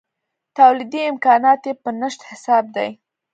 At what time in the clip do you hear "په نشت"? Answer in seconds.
1.83-2.21